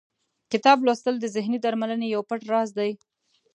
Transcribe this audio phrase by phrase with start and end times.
[0.51, 2.91] کتاب لوستل د ذهني درملنې یو پټ راز دی.